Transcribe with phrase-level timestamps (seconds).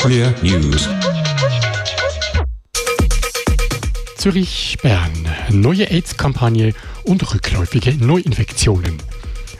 [0.00, 0.88] Clear News.
[4.16, 5.10] Zürich-Bern.
[5.50, 6.72] Neue AIDS-Kampagne
[7.04, 8.96] und rückläufige Neuinfektionen.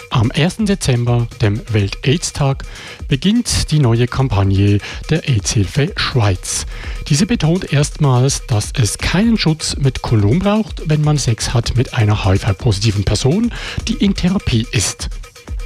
[0.08, 0.56] Am 1.
[0.61, 2.64] Dezember, dem Welt-AIDS-Tag,
[3.06, 4.79] beginnt die neue Kampagne
[5.11, 6.65] der AIDS-Hilfe Schweiz.
[7.09, 11.93] Diese betont erstmals, dass es keinen Schutz mit Kondom braucht, wenn man Sex hat mit
[11.93, 13.53] einer HIV-positiven Person,
[13.88, 15.11] die in Therapie ist.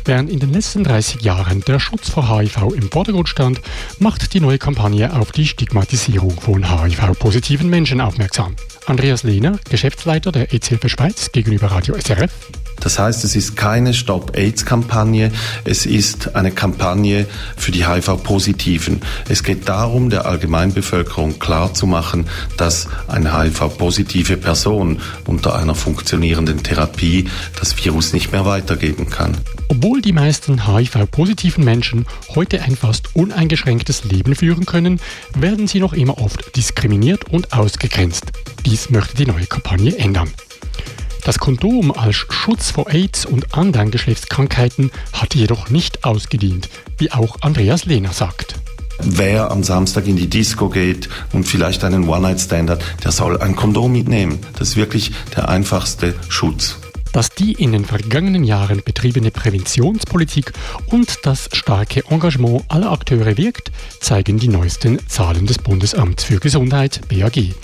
[0.06, 3.60] Während in den letzten 30 Jahren der Schutz vor HIV im Vordergrund stand,
[3.98, 8.54] macht die neue Kampagne auf die Stigmatisierung von HIV-positiven Menschen aufmerksam.
[8.86, 12.32] Andreas Lehner, Geschäftsleiter der AIDS-Hilfe Schweiz gegenüber Radio SRF.
[12.80, 15.32] Das heißt, es ist keine Stop-AIDS-Kampagne,
[15.64, 19.00] es ist eine Kampagne für die HIV-Positiven.
[19.28, 27.76] Es geht darum, der Allgemeinbevölkerung klarzumachen, dass eine HIV-positive Person unter einer funktionierenden Therapie das
[27.82, 29.36] Virus nicht mehr weitergeben kann.
[29.68, 35.00] Obwohl die meisten HIV-positiven Menschen heute ein fast uneingeschränktes Leben führen können,
[35.34, 38.26] werden sie noch immer oft diskriminiert und ausgegrenzt.
[38.66, 40.30] Dies möchte die neue Kampagne ändern.
[41.24, 47.36] Das Kondom als Schutz vor AIDS und anderen Geschlechtskrankheiten hat jedoch nicht ausgedient, wie auch
[47.40, 48.56] Andreas Lehner sagt.
[49.00, 53.56] Wer am Samstag in die Disco geht und vielleicht einen One-Night-Stand hat, der soll ein
[53.56, 54.38] Kondom mitnehmen.
[54.58, 56.76] Das ist wirklich der einfachste Schutz.
[57.14, 60.52] Dass die in den vergangenen Jahren betriebene Präventionspolitik
[60.86, 67.00] und das starke Engagement aller Akteure wirkt, zeigen die neuesten Zahlen des Bundesamts für Gesundheit
[67.08, 67.54] BAG.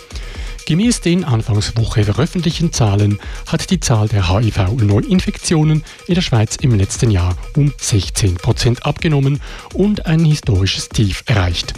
[0.70, 3.18] Gemäß den Anfangswoche veröffentlichten Zahlen
[3.48, 9.40] hat die Zahl der HIV-Neuinfektionen in der Schweiz im letzten Jahr um 16 Prozent abgenommen
[9.74, 11.74] und ein historisches Tief erreicht.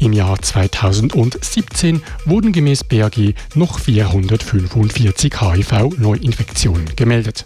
[0.00, 7.44] Im Jahr 2017 wurden gemäß BAG noch 445 HIV-Neuinfektionen gemeldet.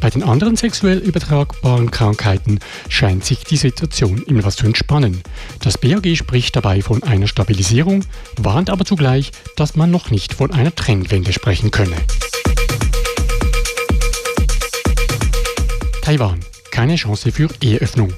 [0.00, 2.58] Bei den anderen sexuell übertragbaren Krankheiten
[2.88, 5.22] scheint sich die Situation immer was zu entspannen.
[5.60, 8.04] Das BAG spricht dabei von einer Stabilisierung,
[8.36, 11.96] warnt aber zugleich, dass man noch nicht von einer Trendwende sprechen könne.
[16.02, 16.38] Taiwan.
[16.70, 18.12] Keine Chance für Eheöffnung.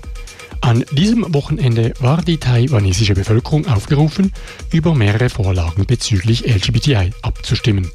[0.61, 4.33] An diesem Wochenende war die taiwanesische Bevölkerung aufgerufen,
[4.73, 7.89] über mehrere Vorlagen bezüglich LGBTI abzustimmen.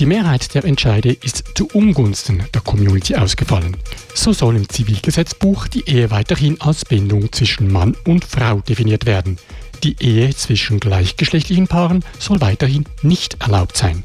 [0.00, 3.76] Die Mehrheit der Entscheide ist zu Ungunsten der Community ausgefallen.
[4.14, 9.36] So soll im Zivilgesetzbuch die Ehe weiterhin als Bindung zwischen Mann und Frau definiert werden.
[9.82, 14.02] Die Ehe zwischen gleichgeschlechtlichen Paaren soll weiterhin nicht erlaubt sein.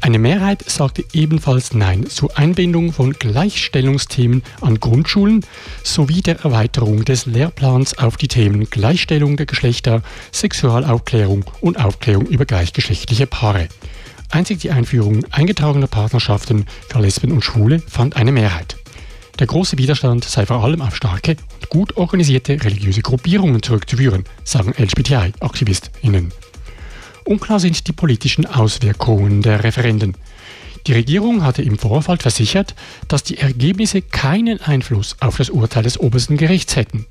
[0.00, 5.44] Eine Mehrheit sagte ebenfalls Nein zur Einbindung von Gleichstellungsthemen an Grundschulen
[5.82, 10.02] sowie der Erweiterung des Lehrplans auf die Themen Gleichstellung der Geschlechter,
[10.32, 13.68] Sexualaufklärung und Aufklärung über gleichgeschlechtliche Paare.
[14.32, 18.76] Einzig die Einführung eingetragener Partnerschaften für Lesben und Schwule fand eine Mehrheit.
[19.38, 24.72] Der große Widerstand sei vor allem auf starke und gut organisierte religiöse Gruppierungen zurückzuführen, sagen
[24.72, 26.32] LGBTI-AktivistInnen.
[27.26, 30.16] Unklar sind die politischen Auswirkungen der Referenden.
[30.86, 32.74] Die Regierung hatte im Vorfeld versichert,
[33.08, 37.04] dass die Ergebnisse keinen Einfluss auf das Urteil des obersten Gerichts hätten.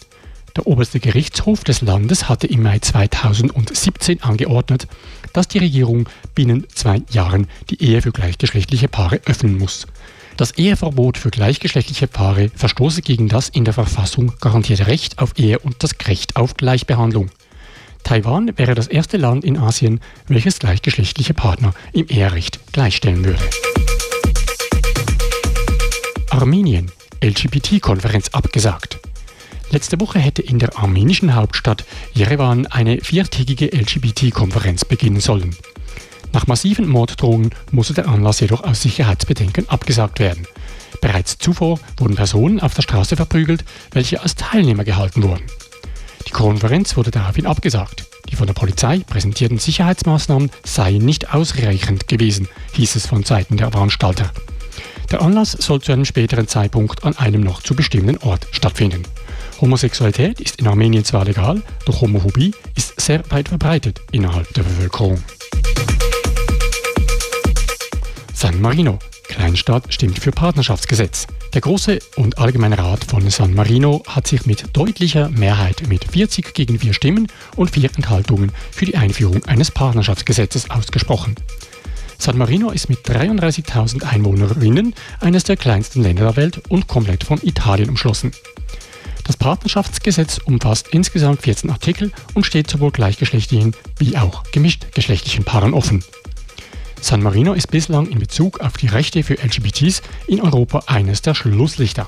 [0.56, 4.88] Der oberste Gerichtshof des Landes hatte im Mai 2017 angeordnet,
[5.34, 9.88] dass die Regierung binnen zwei Jahren die Ehe für gleichgeschlechtliche Paare öffnen muss.
[10.35, 15.59] Das Eheverbot für gleichgeschlechtliche Paare verstoße gegen das in der Verfassung garantierte Recht auf Ehe
[15.59, 17.29] und das Recht auf Gleichbehandlung.
[18.03, 23.44] Taiwan wäre das erste Land in Asien, welches gleichgeschlechtliche Partner im Eherecht gleichstellen würde.
[26.31, 26.91] Armenien,
[27.23, 29.00] LGBT-Konferenz abgesagt.
[29.71, 35.55] Letzte Woche hätte in der armenischen Hauptstadt Jerewan eine viertägige LGBT-Konferenz beginnen sollen.
[36.33, 40.45] Nach massiven Morddrohungen musste der Anlass jedoch aus Sicherheitsbedenken abgesagt werden.
[40.99, 45.43] Bereits zuvor wurden Personen auf der Straße verprügelt, welche als Teilnehmer gehalten wurden.
[46.27, 48.05] Die Konferenz wurde daraufhin abgesagt.
[48.29, 53.71] Die von der Polizei präsentierten Sicherheitsmaßnahmen seien nicht ausreichend gewesen, hieß es von Seiten der
[53.71, 54.31] Veranstalter.
[55.11, 59.03] Der Anlass soll zu einem späteren Zeitpunkt an einem noch zu bestimmenden Ort stattfinden.
[59.61, 65.24] Homosexualität ist in Armenien zwar legal, doch Homophobie ist sehr weit verbreitet innerhalb der Bevölkerung.
[68.33, 68.97] San Marino.
[69.24, 71.27] Kleinstadt stimmt für Partnerschaftsgesetz.
[71.53, 76.53] Der Große und Allgemeine Rat von San Marino hat sich mit deutlicher Mehrheit mit 40
[76.53, 81.36] gegen 4 Stimmen und 4 Enthaltungen für die Einführung eines Partnerschaftsgesetzes ausgesprochen.
[82.18, 87.39] San Marino ist mit 33.000 Einwohnerinnen eines der kleinsten Länder der Welt und komplett von
[87.41, 88.31] Italien umschlossen.
[89.25, 96.03] Das Partnerschaftsgesetz umfasst insgesamt 14 Artikel und steht sowohl gleichgeschlechtlichen wie auch gemischtgeschlechtlichen Paaren offen.
[97.00, 101.33] San Marino ist bislang in Bezug auf die Rechte für LGBTs in Europa eines der
[101.33, 102.07] Schlusslichter.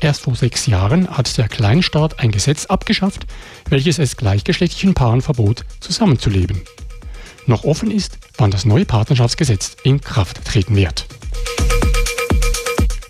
[0.00, 3.26] Erst vor sechs Jahren hat der Kleinstaat ein Gesetz abgeschafft,
[3.70, 6.60] welches es gleichgeschlechtlichen Paaren verbot, zusammenzuleben.
[7.46, 11.06] Noch offen ist, wann das neue Partnerschaftsgesetz in Kraft treten wird.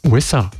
[0.06, 0.50] USA.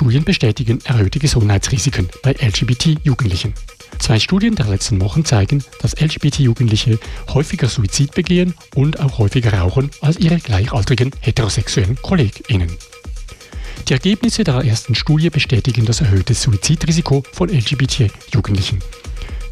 [0.00, 3.52] Studien bestätigen erhöhte Gesundheitsrisiken bei LGBT-Jugendlichen.
[3.98, 6.98] Zwei Studien der letzten Wochen zeigen, dass LGBT-Jugendliche
[7.28, 12.70] häufiger Suizid begehen und auch häufiger rauchen als ihre gleichaltrigen heterosexuellen KollegInnen.
[13.90, 18.78] Die Ergebnisse der ersten Studie bestätigen das erhöhte Suizidrisiko von LGBT-Jugendlichen.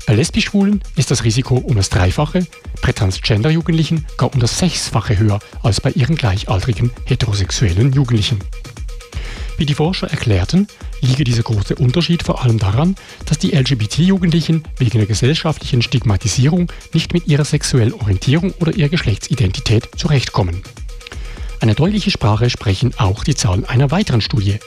[0.06, 2.46] Bei Lesbisch-Schwulen ist das Risiko um das Dreifache,
[2.80, 8.38] bei Transgender-Jugendlichen gar um das Sechsfache höher als bei ihren gleichaltrigen heterosexuellen Jugendlichen.
[9.58, 10.68] Wie die Forscher erklärten,
[11.00, 12.94] liege dieser große Unterschied vor allem daran,
[13.26, 19.88] dass die LGBT-Jugendlichen wegen der gesellschaftlichen Stigmatisierung nicht mit ihrer sexuellen Orientierung oder ihrer Geschlechtsidentität
[19.96, 20.62] zurechtkommen.
[21.58, 24.60] Eine deutliche Sprache sprechen auch die Zahlen einer weiteren Studie.